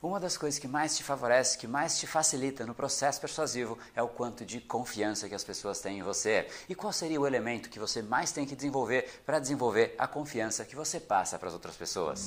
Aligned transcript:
Uma 0.00 0.20
das 0.20 0.36
coisas 0.36 0.60
que 0.60 0.68
mais 0.68 0.96
te 0.96 1.02
favorece, 1.02 1.58
que 1.58 1.66
mais 1.66 1.98
te 1.98 2.06
facilita 2.06 2.64
no 2.64 2.72
processo 2.72 3.20
persuasivo 3.20 3.76
é 3.96 4.02
o 4.02 4.06
quanto 4.06 4.44
de 4.44 4.60
confiança 4.60 5.28
que 5.28 5.34
as 5.34 5.42
pessoas 5.42 5.80
têm 5.80 5.98
em 5.98 6.02
você. 6.04 6.46
E 6.68 6.74
qual 6.74 6.92
seria 6.92 7.20
o 7.20 7.26
elemento 7.26 7.68
que 7.68 7.80
você 7.80 8.00
mais 8.00 8.30
tem 8.30 8.46
que 8.46 8.54
desenvolver 8.54 9.22
para 9.26 9.40
desenvolver 9.40 9.96
a 9.98 10.06
confiança 10.06 10.64
que 10.64 10.76
você 10.76 11.00
passa 11.00 11.36
para 11.36 11.48
as 11.48 11.54
outras 11.54 11.74
pessoas? 11.74 12.26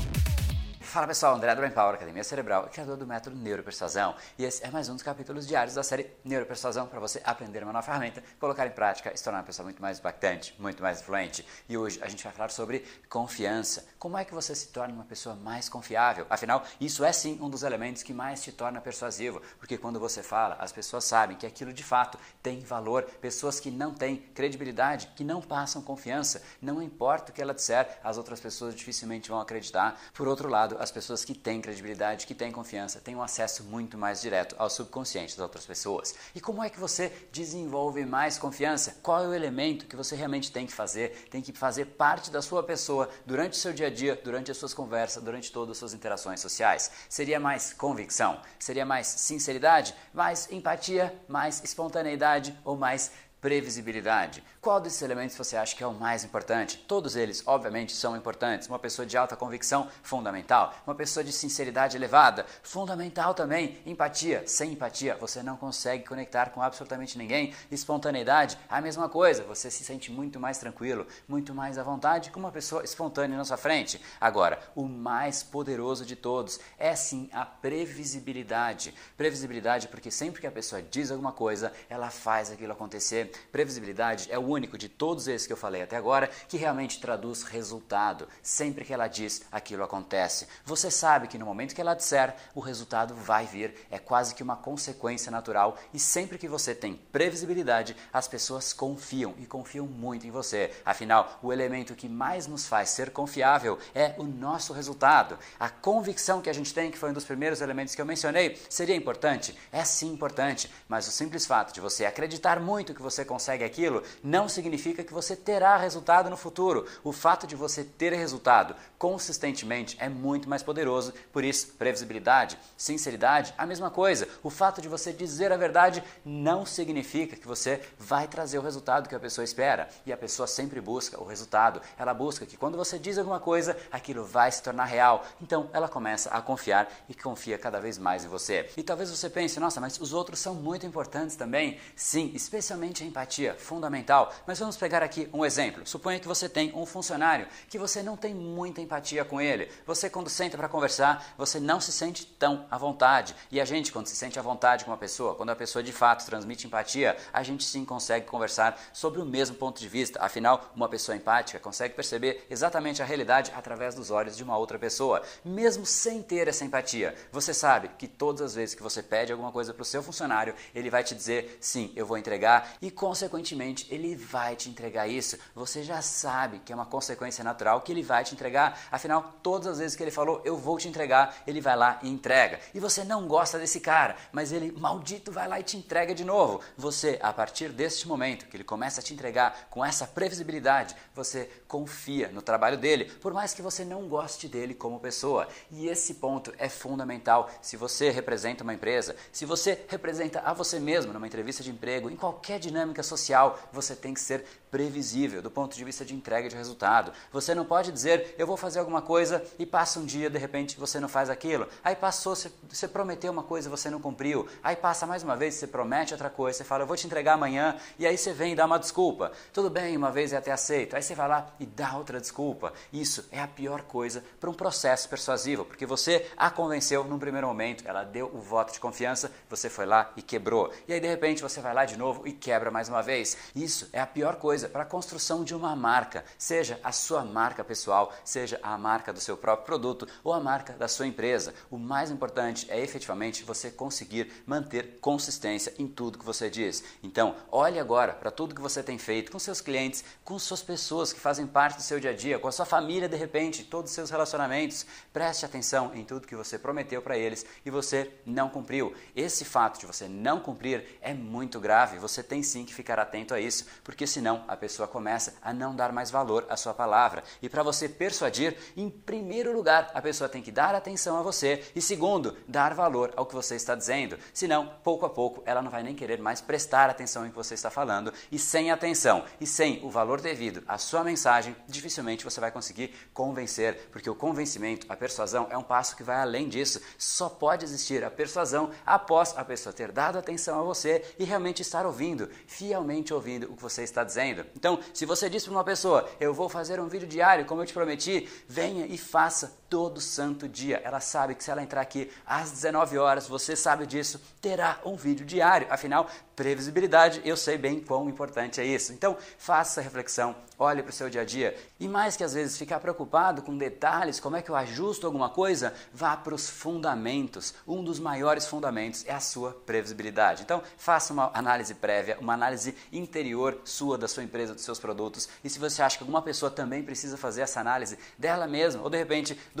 Fala 0.91 1.07
pessoal, 1.07 1.35
André 1.35 1.55
do 1.55 1.59
Brain 1.59 1.71
Power, 1.71 1.95
Academia 1.95 2.21
Cerebral, 2.21 2.67
criador 2.67 2.97
do 2.97 3.07
método 3.07 3.37
Neuropersuasão. 3.37 4.13
E 4.37 4.43
esse 4.43 4.61
é 4.61 4.69
mais 4.69 4.89
um 4.89 4.93
dos 4.93 5.01
capítulos 5.01 5.47
diários 5.47 5.73
da 5.73 5.83
série 5.83 6.11
Neuropersuasão 6.21 6.85
para 6.85 6.99
você 6.99 7.21
aprender 7.23 7.63
uma 7.63 7.71
nova 7.71 7.85
ferramenta, 7.85 8.21
colocar 8.37 8.67
em 8.67 8.71
prática 8.71 9.09
e 9.13 9.17
se 9.17 9.23
tornar 9.23 9.39
uma 9.39 9.45
pessoa 9.45 9.63
muito 9.63 9.81
mais 9.81 9.99
impactante, 9.99 10.53
muito 10.59 10.83
mais 10.83 10.99
influente. 10.99 11.47
E 11.69 11.77
hoje 11.77 11.97
a 12.03 12.09
gente 12.09 12.21
vai 12.25 12.33
falar 12.33 12.49
sobre 12.49 12.85
confiança. 13.07 13.85
Como 13.97 14.17
é 14.17 14.25
que 14.25 14.33
você 14.33 14.53
se 14.53 14.67
torna 14.67 14.93
uma 14.93 15.05
pessoa 15.05 15.33
mais 15.33 15.69
confiável? 15.69 16.25
Afinal, 16.29 16.61
isso 16.77 17.05
é 17.05 17.13
sim 17.13 17.39
um 17.41 17.49
dos 17.49 17.63
elementos 17.63 18.03
que 18.03 18.13
mais 18.13 18.43
te 18.43 18.51
torna 18.51 18.81
persuasivo, 18.81 19.41
porque 19.59 19.77
quando 19.77 19.97
você 19.97 20.21
fala, 20.21 20.57
as 20.59 20.73
pessoas 20.73 21.05
sabem 21.05 21.37
que 21.37 21.45
aquilo 21.45 21.71
de 21.71 21.85
fato 21.85 22.19
tem 22.43 22.59
valor. 22.59 23.03
Pessoas 23.21 23.61
que 23.61 23.71
não 23.71 23.93
têm 23.93 24.17
credibilidade, 24.17 25.07
que 25.15 25.23
não 25.23 25.41
passam 25.41 25.81
confiança, 25.81 26.43
não 26.61 26.81
importa 26.81 27.31
o 27.31 27.33
que 27.33 27.41
ela 27.41 27.53
disser, 27.53 27.87
as 28.03 28.17
outras 28.17 28.41
pessoas 28.41 28.75
dificilmente 28.75 29.29
vão 29.29 29.39
acreditar. 29.39 29.97
Por 30.13 30.27
outro 30.27 30.49
lado, 30.49 30.80
as 30.81 30.91
pessoas 30.91 31.23
que 31.23 31.35
têm 31.35 31.61
credibilidade, 31.61 32.25
que 32.25 32.33
têm 32.33 32.51
confiança, 32.51 32.99
têm 32.99 33.15
um 33.15 33.21
acesso 33.21 33.63
muito 33.63 33.97
mais 33.97 34.19
direto 34.19 34.55
ao 34.57 34.69
subconsciente 34.69 35.37
das 35.37 35.43
outras 35.43 35.65
pessoas. 35.65 36.15
E 36.33 36.41
como 36.41 36.63
é 36.63 36.69
que 36.69 36.79
você 36.79 37.11
desenvolve 37.31 38.03
mais 38.05 38.39
confiança? 38.39 38.97
Qual 39.03 39.23
é 39.23 39.27
o 39.27 39.33
elemento 39.33 39.85
que 39.85 39.95
você 39.95 40.15
realmente 40.15 40.51
tem 40.51 40.65
que 40.65 40.73
fazer? 40.73 41.27
Tem 41.29 41.41
que 41.41 41.53
fazer 41.53 41.85
parte 41.85 42.31
da 42.31 42.41
sua 42.41 42.63
pessoa 42.63 43.09
durante 43.25 43.53
o 43.53 43.57
seu 43.57 43.71
dia 43.71 43.87
a 43.87 43.89
dia, 43.89 44.19
durante 44.23 44.49
as 44.49 44.57
suas 44.57 44.73
conversas, 44.73 45.23
durante 45.23 45.51
todas 45.51 45.71
as 45.71 45.77
suas 45.77 45.93
interações 45.93 46.39
sociais. 46.39 46.91
Seria 47.07 47.39
mais 47.39 47.73
convicção? 47.73 48.41
Seria 48.57 48.85
mais 48.85 49.05
sinceridade? 49.05 49.93
Mais 50.13 50.51
empatia? 50.51 51.15
Mais 51.27 51.61
espontaneidade? 51.63 52.57
Ou 52.65 52.75
mais 52.75 53.11
previsibilidade. 53.41 54.43
Qual 54.61 54.79
desses 54.79 55.01
elementos 55.01 55.35
você 55.35 55.57
acha 55.57 55.75
que 55.75 55.83
é 55.83 55.87
o 55.87 55.93
mais 55.93 56.23
importante? 56.23 56.77
Todos 56.87 57.15
eles, 57.15 57.41
obviamente, 57.47 57.91
são 57.93 58.15
importantes. 58.15 58.67
Uma 58.67 58.77
pessoa 58.77 59.05
de 59.05 59.17
alta 59.17 59.35
convicção, 59.35 59.89
fundamental. 60.03 60.73
Uma 60.85 60.93
pessoa 60.93 61.23
de 61.23 61.31
sinceridade 61.31 61.97
elevada, 61.97 62.45
fundamental 62.61 63.33
também. 63.33 63.79
Empatia, 63.83 64.43
sem 64.45 64.73
empatia, 64.73 65.15
você 65.15 65.41
não 65.41 65.57
consegue 65.57 66.05
conectar 66.05 66.51
com 66.51 66.61
absolutamente 66.61 67.17
ninguém. 67.17 67.55
Espontaneidade, 67.71 68.57
a 68.69 68.79
mesma 68.79 69.09
coisa. 69.09 69.43
Você 69.45 69.71
se 69.71 69.83
sente 69.83 70.11
muito 70.11 70.39
mais 70.39 70.59
tranquilo, 70.59 71.07
muito 71.27 71.55
mais 71.55 71.79
à 71.79 71.83
vontade 71.83 72.29
com 72.29 72.39
uma 72.39 72.51
pessoa 72.51 72.83
espontânea 72.83 73.35
na 73.35 73.43
sua 73.43 73.57
frente. 73.57 73.99
Agora, 74.19 74.59
o 74.75 74.83
mais 74.83 75.41
poderoso 75.41 76.05
de 76.05 76.15
todos 76.15 76.59
é 76.77 76.95
sim 76.95 77.27
a 77.33 77.43
previsibilidade. 77.43 78.93
Previsibilidade 79.17 79.87
porque 79.87 80.11
sempre 80.11 80.39
que 80.39 80.47
a 80.47 80.51
pessoa 80.51 80.81
diz 80.81 81.09
alguma 81.09 81.31
coisa, 81.31 81.73
ela 81.89 82.11
faz 82.11 82.51
aquilo 82.51 82.73
acontecer 82.73 83.30
previsibilidade 83.51 84.31
é 84.31 84.37
o 84.37 84.41
único 84.41 84.77
de 84.77 84.89
todos 84.89 85.27
esses 85.27 85.47
que 85.47 85.53
eu 85.53 85.57
falei 85.57 85.81
até 85.81 85.95
agora 85.95 86.29
que 86.47 86.57
realmente 86.57 86.99
traduz 86.99 87.43
resultado. 87.43 88.27
Sempre 88.41 88.85
que 88.85 88.93
ela 88.93 89.07
diz, 89.07 89.43
aquilo 89.51 89.83
acontece. 89.83 90.47
Você 90.65 90.91
sabe 90.91 91.27
que 91.27 91.37
no 91.37 91.45
momento 91.45 91.75
que 91.75 91.81
ela 91.81 91.93
disser, 91.93 92.35
o 92.53 92.59
resultado 92.59 93.15
vai 93.15 93.45
vir. 93.45 93.75
É 93.89 93.99
quase 93.99 94.35
que 94.35 94.43
uma 94.43 94.55
consequência 94.55 95.31
natural. 95.31 95.77
E 95.93 95.99
sempre 95.99 96.37
que 96.37 96.47
você 96.47 96.73
tem 96.73 96.95
previsibilidade, 97.11 97.95
as 98.11 98.27
pessoas 98.27 98.73
confiam 98.73 99.33
e 99.37 99.45
confiam 99.45 99.85
muito 99.85 100.25
em 100.25 100.31
você. 100.31 100.71
Afinal, 100.85 101.39
o 101.41 101.51
elemento 101.51 101.95
que 101.95 102.09
mais 102.09 102.47
nos 102.47 102.67
faz 102.67 102.89
ser 102.89 103.11
confiável 103.11 103.77
é 103.93 104.15
o 104.17 104.23
nosso 104.23 104.73
resultado. 104.73 105.37
A 105.59 105.69
convicção 105.69 106.41
que 106.41 106.49
a 106.49 106.53
gente 106.53 106.73
tem, 106.73 106.91
que 106.91 106.97
foi 106.97 107.09
um 107.09 107.13
dos 107.13 107.25
primeiros 107.25 107.61
elementos 107.61 107.95
que 107.95 108.01
eu 108.01 108.05
mencionei, 108.05 108.59
seria 108.69 108.95
importante? 108.95 109.57
É 109.71 109.83
sim 109.83 110.11
importante, 110.11 110.71
mas 110.87 111.07
o 111.07 111.11
simples 111.11 111.45
fato 111.45 111.73
de 111.73 111.81
você 111.81 112.05
acreditar 112.05 112.59
muito 112.59 112.93
que 112.93 113.01
você 113.01 113.20
você 113.21 113.25
consegue 113.25 113.63
aquilo, 113.63 114.03
não 114.23 114.49
significa 114.49 115.03
que 115.03 115.13
você 115.13 115.35
terá 115.35 115.77
resultado 115.77 116.29
no 116.29 116.37
futuro. 116.37 116.85
O 117.03 117.11
fato 117.11 117.45
de 117.45 117.55
você 117.55 117.83
ter 117.83 118.13
resultado 118.13 118.75
consistentemente 118.97 119.95
é 119.99 120.09
muito 120.09 120.49
mais 120.49 120.63
poderoso. 120.63 121.13
Por 121.31 121.43
isso, 121.43 121.73
previsibilidade, 121.77 122.57
sinceridade, 122.75 123.53
a 123.57 123.65
mesma 123.65 123.89
coisa. 123.89 124.27
O 124.43 124.49
fato 124.49 124.81
de 124.81 124.87
você 124.87 125.13
dizer 125.13 125.51
a 125.51 125.57
verdade 125.57 126.03
não 126.25 126.65
significa 126.65 127.35
que 127.35 127.47
você 127.47 127.81
vai 127.97 128.27
trazer 128.27 128.57
o 128.57 128.61
resultado 128.61 129.07
que 129.07 129.15
a 129.15 129.19
pessoa 129.19 129.45
espera. 129.45 129.87
E 130.05 130.11
a 130.11 130.17
pessoa 130.17 130.47
sempre 130.47 130.81
busca 130.81 131.21
o 131.21 131.25
resultado. 131.25 131.81
Ela 131.97 132.13
busca 132.13 132.45
que 132.45 132.57
quando 132.57 132.77
você 132.77 132.97
diz 132.97 133.17
alguma 133.17 133.39
coisa, 133.39 133.77
aquilo 133.91 134.25
vai 134.25 134.51
se 134.51 134.63
tornar 134.63 134.85
real. 134.85 135.25
Então, 135.41 135.69
ela 135.73 135.87
começa 135.87 136.29
a 136.29 136.41
confiar 136.41 136.91
e 137.07 137.13
confia 137.13 137.57
cada 137.57 137.79
vez 137.79 137.97
mais 137.97 138.25
em 138.25 138.27
você. 138.27 138.69
E 138.75 138.83
talvez 138.83 139.09
você 139.11 139.29
pense, 139.29 139.59
nossa, 139.59 139.79
mas 139.79 139.99
os 139.99 140.13
outros 140.13 140.39
são 140.39 140.55
muito 140.55 140.85
importantes 140.85 141.35
também. 141.35 141.79
Sim, 141.95 142.31
especialmente 142.33 143.03
em 143.03 143.10
empatia, 143.11 143.55
fundamental. 143.59 144.33
Mas 144.47 144.57
vamos 144.57 144.77
pegar 144.77 145.03
aqui 145.03 145.29
um 145.31 145.45
exemplo. 145.45 145.85
Suponha 145.85 146.19
que 146.19 146.27
você 146.27 146.49
tem 146.49 146.71
um 146.73 146.85
funcionário 146.85 147.47
que 147.69 147.77
você 147.77 148.01
não 148.01 148.17
tem 148.17 148.33
muita 148.33 148.81
empatia 148.81 149.23
com 149.23 149.39
ele. 149.39 149.69
Você, 149.85 150.09
quando 150.09 150.29
senta 150.29 150.57
para 150.57 150.67
conversar, 150.67 151.33
você 151.37 151.59
não 151.59 151.79
se 151.79 151.91
sente 151.91 152.25
tão 152.25 152.65
à 152.71 152.77
vontade. 152.77 153.35
E 153.51 153.61
a 153.61 153.65
gente, 153.65 153.91
quando 153.91 154.07
se 154.07 154.15
sente 154.15 154.39
à 154.39 154.41
vontade 154.41 154.85
com 154.85 154.91
uma 154.91 154.97
pessoa, 154.97 155.35
quando 155.35 155.49
a 155.49 155.55
pessoa 155.55 155.83
de 155.83 155.91
fato 155.91 156.25
transmite 156.25 156.65
empatia, 156.65 157.17
a 157.31 157.43
gente 157.43 157.63
sim 157.63 157.85
consegue 157.85 158.25
conversar 158.25 158.79
sobre 158.93 159.21
o 159.21 159.25
mesmo 159.25 159.55
ponto 159.55 159.79
de 159.79 159.87
vista. 159.87 160.23
Afinal, 160.23 160.71
uma 160.75 160.89
pessoa 160.89 161.15
empática 161.15 161.59
consegue 161.59 161.93
perceber 161.93 162.45
exatamente 162.49 163.01
a 163.01 163.05
realidade 163.05 163.51
através 163.55 163.93
dos 163.93 164.09
olhos 164.09 164.37
de 164.37 164.43
uma 164.43 164.57
outra 164.57 164.79
pessoa, 164.79 165.21
mesmo 165.43 165.85
sem 165.85 166.23
ter 166.23 166.47
essa 166.47 166.63
empatia. 166.63 167.13
Você 167.31 167.53
sabe 167.53 167.89
que 167.97 168.07
todas 168.07 168.41
as 168.41 168.55
vezes 168.55 168.75
que 168.75 168.83
você 168.83 169.03
pede 169.03 169.31
alguma 169.31 169.51
coisa 169.51 169.73
para 169.73 169.81
o 169.81 169.85
seu 169.85 170.01
funcionário, 170.01 170.55
ele 170.73 170.89
vai 170.89 171.03
te 171.03 171.13
dizer 171.13 171.57
sim, 171.59 171.91
eu 171.95 172.05
vou 172.05 172.17
entregar 172.17 172.73
e 172.81 172.89
consequentemente, 173.01 173.87
ele 173.89 174.15
vai 174.15 174.55
te 174.55 174.69
entregar 174.69 175.07
isso. 175.07 175.35
Você 175.55 175.81
já 175.81 176.03
sabe 176.03 176.59
que 176.59 176.71
é 176.71 176.75
uma 176.75 176.85
consequência 176.85 177.43
natural 177.43 177.81
que 177.81 177.91
ele 177.91 178.03
vai 178.03 178.23
te 178.23 178.35
entregar. 178.35 178.79
Afinal, 178.91 179.33
todas 179.41 179.65
as 179.65 179.79
vezes 179.79 179.97
que 179.97 180.03
ele 180.03 180.11
falou, 180.11 180.39
eu 180.45 180.55
vou 180.55 180.77
te 180.77 180.87
entregar, 180.87 181.35
ele 181.47 181.59
vai 181.59 181.75
lá 181.75 181.97
e 182.03 182.07
entrega. 182.07 182.59
E 182.75 182.79
você 182.79 183.03
não 183.03 183.27
gosta 183.27 183.57
desse 183.57 183.79
cara, 183.79 184.15
mas 184.31 184.51
ele, 184.51 184.71
maldito, 184.73 185.31
vai 185.31 185.47
lá 185.47 185.59
e 185.59 185.63
te 185.63 185.77
entrega 185.77 186.13
de 186.13 186.23
novo. 186.23 186.61
Você, 186.77 187.17
a 187.23 187.33
partir 187.33 187.69
deste 187.69 188.07
momento 188.07 188.45
que 188.45 188.55
ele 188.55 188.63
começa 188.63 189.01
a 189.01 189.03
te 189.03 189.15
entregar 189.15 189.67
com 189.71 189.83
essa 189.83 190.05
previsibilidade, 190.05 190.95
você 191.15 191.49
confia 191.67 192.27
no 192.27 192.43
trabalho 192.43 192.77
dele, 192.77 193.05
por 193.05 193.33
mais 193.33 193.51
que 193.51 193.63
você 193.63 193.83
não 193.83 194.07
goste 194.07 194.47
dele 194.47 194.75
como 194.75 194.99
pessoa. 194.99 195.47
E 195.71 195.87
esse 195.87 196.13
ponto 196.13 196.53
é 196.55 196.69
fundamental 196.69 197.49
se 197.63 197.75
você 197.75 198.11
representa 198.11 198.63
uma 198.63 198.75
empresa, 198.75 199.15
se 199.31 199.43
você 199.43 199.85
representa 199.87 200.41
a 200.41 200.53
você 200.53 200.79
mesmo 200.79 201.11
numa 201.11 201.25
entrevista 201.25 201.63
de 201.63 201.71
emprego, 201.71 202.07
em 202.07 202.15
qualquer 202.15 202.59
dinâmica 202.59 202.80
dinâmica 202.81 203.03
social, 203.03 203.59
você 203.71 203.95
tem 203.95 204.13
que 204.13 204.19
ser 204.19 204.43
previsível 204.71 205.41
do 205.41 205.51
ponto 205.51 205.75
de 205.75 205.83
vista 205.83 206.05
de 206.05 206.15
entrega 206.15 206.47
de 206.47 206.55
resultado. 206.55 207.11
Você 207.31 207.53
não 207.53 207.65
pode 207.65 207.91
dizer, 207.91 208.33
eu 208.37 208.47
vou 208.47 208.55
fazer 208.55 208.79
alguma 208.79 209.01
coisa 209.01 209.43
e 209.59 209.65
passa 209.65 209.99
um 209.99 210.05
dia, 210.05 210.29
de 210.29 210.37
repente 210.37 210.79
você 210.79 210.99
não 210.99 211.09
faz 211.09 211.29
aquilo. 211.29 211.67
Aí 211.83 211.95
passou, 211.95 212.33
você 212.35 212.87
prometeu 212.87 213.31
uma 213.31 213.43
coisa 213.43 213.69
você 213.69 213.89
não 213.89 213.99
cumpriu. 213.99 214.47
Aí 214.63 214.75
passa 214.75 215.05
mais 215.05 215.23
uma 215.23 215.35
vez, 215.35 215.55
você 215.55 215.67
promete 215.67 216.13
outra 216.13 216.29
coisa, 216.29 216.59
você 216.59 216.63
fala, 216.63 216.83
eu 216.83 216.87
vou 216.87 216.95
te 216.95 217.05
entregar 217.05 217.33
amanhã, 217.33 217.75
e 217.99 218.07
aí 218.07 218.17
você 218.17 218.31
vem 218.31 218.53
e 218.53 218.55
dá 218.55 218.65
uma 218.65 218.79
desculpa. 218.79 219.33
Tudo 219.51 219.69
bem, 219.69 219.97
uma 219.97 220.09
vez 220.09 220.31
é 220.31 220.37
até 220.37 220.51
aceito. 220.51 220.95
Aí 220.95 221.03
você 221.03 221.13
vai 221.13 221.27
lá 221.27 221.53
e 221.59 221.65
dá 221.65 221.97
outra 221.97 222.19
desculpa. 222.19 222.71
Isso 222.93 223.27
é 223.31 223.41
a 223.41 223.47
pior 223.47 223.81
coisa 223.81 224.23
para 224.39 224.49
um 224.49 224.53
processo 224.53 225.09
persuasivo, 225.09 225.65
porque 225.65 225.85
você 225.85 226.29
a 226.37 226.49
convenceu 226.49 227.03
num 227.03 227.19
primeiro 227.19 227.47
momento, 227.47 227.83
ela 227.85 228.03
deu 228.03 228.31
o 228.33 228.39
voto 228.39 228.71
de 228.71 228.79
confiança, 228.79 229.29
você 229.49 229.69
foi 229.69 229.85
lá 229.85 230.11
e 230.15 230.21
quebrou. 230.21 230.71
E 230.87 230.93
aí 230.93 230.99
de 230.99 231.07
repente 231.07 231.41
você 231.41 231.59
vai 231.59 231.73
lá 231.73 231.83
de 231.83 231.97
novo 231.97 232.25
e 232.25 232.31
quebra 232.31 232.70
mais 232.71 232.89
uma 232.89 233.01
vez, 233.01 233.37
isso 233.55 233.89
é 233.91 233.99
a 233.99 234.07
pior 234.07 234.35
coisa 234.37 234.69
para 234.69 234.83
a 234.83 234.85
construção 234.85 235.43
de 235.43 235.53
uma 235.53 235.75
marca, 235.75 236.23
seja 236.37 236.79
a 236.83 236.91
sua 236.91 237.23
marca 237.23 237.63
pessoal, 237.63 238.13
seja 238.23 238.59
a 238.63 238.77
marca 238.77 239.11
do 239.11 239.19
seu 239.19 239.37
próprio 239.37 239.65
produto 239.65 240.07
ou 240.23 240.33
a 240.33 240.39
marca 240.39 240.73
da 240.73 240.87
sua 240.87 241.07
empresa. 241.07 241.53
O 241.69 241.77
mais 241.77 242.09
importante 242.09 242.65
é 242.69 242.79
efetivamente 242.79 243.43
você 243.43 243.69
conseguir 243.69 244.31
manter 244.45 244.99
consistência 244.99 245.73
em 245.77 245.87
tudo 245.87 246.17
que 246.17 246.25
você 246.25 246.49
diz. 246.49 246.83
Então, 247.03 247.35
olhe 247.51 247.79
agora 247.79 248.13
para 248.13 248.31
tudo 248.31 248.55
que 248.55 248.61
você 248.61 248.81
tem 248.81 248.97
feito 248.97 249.31
com 249.31 249.39
seus 249.39 249.61
clientes, 249.61 250.03
com 250.23 250.39
suas 250.39 250.61
pessoas 250.61 251.11
que 251.13 251.19
fazem 251.19 251.45
parte 251.45 251.77
do 251.77 251.83
seu 251.83 251.99
dia 251.99 252.11
a 252.11 252.15
dia, 252.15 252.39
com 252.39 252.47
a 252.47 252.51
sua 252.51 252.65
família 252.65 253.09
de 253.09 253.17
repente, 253.17 253.63
todos 253.63 253.91
os 253.91 253.95
seus 253.95 254.09
relacionamentos. 254.09 254.85
Preste 255.11 255.45
atenção 255.45 255.91
em 255.93 256.03
tudo 256.03 256.27
que 256.27 256.35
você 256.35 256.57
prometeu 256.57 257.01
para 257.01 257.17
eles 257.17 257.45
e 257.65 257.69
você 257.69 258.11
não 258.25 258.49
cumpriu. 258.49 258.93
Esse 259.15 259.43
fato 259.43 259.79
de 259.79 259.85
você 259.85 260.07
não 260.07 260.39
cumprir 260.39 260.97
é 261.01 261.13
muito 261.13 261.59
grave. 261.59 261.97
Você 261.97 262.23
tem 262.23 262.41
sim 262.41 262.60
que 262.65 262.73
ficar 262.73 262.99
atento 262.99 263.33
a 263.33 263.39
isso, 263.39 263.65
porque 263.83 264.05
senão 264.07 264.43
a 264.47 264.55
pessoa 264.55 264.87
começa 264.87 265.35
a 265.41 265.53
não 265.53 265.75
dar 265.75 265.91
mais 265.91 266.11
valor 266.11 266.45
à 266.49 266.57
sua 266.57 266.73
palavra. 266.73 267.23
E 267.41 267.49
para 267.49 267.63
você 267.63 267.87
persuadir, 267.87 268.57
em 268.75 268.89
primeiro 268.89 269.53
lugar, 269.53 269.91
a 269.93 270.01
pessoa 270.01 270.29
tem 270.29 270.41
que 270.41 270.51
dar 270.51 270.75
atenção 270.75 271.17
a 271.17 271.21
você 271.21 271.63
e 271.75 271.81
segundo, 271.81 272.35
dar 272.47 272.73
valor 272.73 273.13
ao 273.15 273.25
que 273.25 273.35
você 273.35 273.55
está 273.55 273.75
dizendo. 273.75 274.17
Senão, 274.33 274.73
pouco 274.83 275.05
a 275.05 275.09
pouco, 275.09 275.41
ela 275.45 275.61
não 275.61 275.71
vai 275.71 275.83
nem 275.83 275.95
querer 275.95 276.19
mais 276.19 276.41
prestar 276.41 276.89
atenção 276.89 277.25
em 277.25 277.29
que 277.29 277.35
você 277.35 277.53
está 277.53 277.69
falando 277.69 278.13
e 278.31 278.39
sem 278.39 278.71
atenção 278.71 279.23
e 279.39 279.47
sem 279.47 279.83
o 279.83 279.89
valor 279.89 280.21
devido 280.21 280.63
à 280.67 280.77
sua 280.77 281.03
mensagem, 281.03 281.55
dificilmente 281.67 282.23
você 282.23 282.39
vai 282.39 282.51
conseguir 282.51 282.93
convencer, 283.13 283.89
porque 283.91 284.09
o 284.09 284.15
convencimento, 284.15 284.85
a 284.89 284.95
persuasão 284.95 285.47
é 285.49 285.57
um 285.57 285.63
passo 285.63 285.95
que 285.95 286.03
vai 286.03 286.17
além 286.17 286.47
disso. 286.47 286.81
Só 286.97 287.29
pode 287.29 287.65
existir 287.65 288.03
a 288.03 288.11
persuasão 288.11 288.71
após 288.85 289.37
a 289.37 289.43
pessoa 289.43 289.73
ter 289.73 289.91
dado 289.91 290.17
atenção 290.17 290.59
a 290.59 290.63
você 290.63 291.03
e 291.17 291.23
realmente 291.23 291.61
estar 291.61 291.85
ouvindo, 291.85 292.29
fielmente 292.51 293.13
ouvindo 293.13 293.45
o 293.45 293.55
que 293.55 293.61
você 293.61 293.81
está 293.81 294.03
dizendo. 294.03 294.45
Então, 294.55 294.77
se 294.93 295.05
você 295.05 295.29
diz 295.29 295.43
para 295.43 295.53
uma 295.53 295.63
pessoa, 295.63 296.07
eu 296.19 296.33
vou 296.33 296.49
fazer 296.49 296.81
um 296.81 296.87
vídeo 296.87 297.07
diário, 297.07 297.45
como 297.45 297.61
eu 297.61 297.65
te 297.65 297.73
prometi, 297.73 298.27
venha 298.45 298.85
e 298.85 298.97
faça 298.97 299.60
todo 299.71 300.01
santo 300.01 300.49
dia. 300.49 300.81
Ela 300.83 300.99
sabe 300.99 301.33
que 301.33 301.41
se 301.41 301.49
ela 301.49 301.63
entrar 301.63 301.79
aqui 301.79 302.11
às 302.27 302.51
19 302.51 302.97
horas, 302.97 303.25
você 303.25 303.55
sabe 303.55 303.87
disso, 303.87 304.21
terá 304.41 304.77
um 304.83 304.97
vídeo 304.97 305.25
diário. 305.25 305.65
Afinal, 305.69 306.09
previsibilidade, 306.35 307.21
eu 307.23 307.37
sei 307.37 307.57
bem 307.57 307.79
quão 307.79 308.09
importante 308.09 308.59
é 308.59 308.65
isso. 308.65 308.91
Então, 308.91 309.15
faça 309.37 309.79
essa 309.79 309.81
reflexão, 309.81 310.35
olhe 310.59 310.83
para 310.83 310.89
o 310.89 310.93
seu 310.93 311.09
dia 311.09 311.21
a 311.21 311.23
dia 311.23 311.55
e 311.79 311.87
mais 311.87 312.17
que 312.17 312.23
às 312.23 312.33
vezes 312.33 312.57
ficar 312.57 312.79
preocupado 312.79 313.41
com 313.41 313.57
detalhes, 313.57 314.19
como 314.19 314.35
é 314.35 314.41
que 314.41 314.49
eu 314.49 314.55
ajusto 314.55 315.05
alguma 315.05 315.29
coisa, 315.29 315.73
vá 315.93 316.17
para 316.17 316.35
os 316.35 316.49
fundamentos. 316.49 317.53
Um 317.65 317.83
dos 317.83 317.99
maiores 317.99 318.47
fundamentos 318.47 319.05
é 319.07 319.13
a 319.13 319.19
sua 319.19 319.51
previsibilidade. 319.51 320.41
Então, 320.43 320.61
faça 320.77 321.13
uma 321.13 321.31
análise 321.33 321.75
prévia, 321.75 322.17
uma 322.19 322.33
análise 322.33 322.75
interior 322.91 323.61
sua 323.63 323.97
da 323.97 324.07
sua 324.07 324.23
empresa, 324.23 324.53
dos 324.53 324.63
seus 324.63 324.79
produtos. 324.79 325.29
E 325.43 325.49
se 325.49 325.59
você 325.59 325.81
acha 325.81 325.97
que 325.97 326.03
alguma 326.03 326.21
pessoa 326.21 326.51
também 326.51 326.83
precisa 326.83 327.15
fazer 327.17 327.41
essa 327.41 327.61
análise 327.61 327.97
dela 328.17 328.47
mesma 328.47 328.81
ou 328.81 328.89
de 328.89 328.97
repente 328.97 329.39
do 329.55 329.60